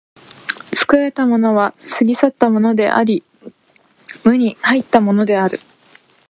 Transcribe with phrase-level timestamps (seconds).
[0.73, 3.21] 作られたものは過ぎ去ったものであり、
[4.23, 5.59] 無に入ったものである。